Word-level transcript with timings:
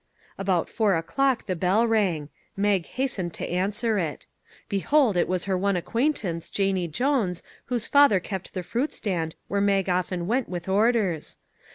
About 0.35 0.67
four 0.67 0.95
o'clock 0.95 1.45
the 1.45 1.55
bell 1.55 1.85
rang; 1.87 2.29
Mag 2.57 2.87
hastened 2.87 3.35
to 3.35 3.47
answer 3.47 3.99
it. 3.99 4.25
Behold, 4.67 5.15
it 5.15 5.27
was 5.27 5.43
her 5.43 5.55
one 5.55 5.75
acquaintance, 5.75 6.49
Janie 6.49 6.87
Jones, 6.87 7.43
whose 7.65 7.85
father 7.85 8.19
kept 8.19 8.55
the 8.55 8.63
fruit 8.63 8.93
stand 8.93 9.35
where 9.47 9.61
Mag 9.61 9.89
often 9.89 10.25
went 10.25 10.49
with 10.49 10.67
orders. 10.67 11.37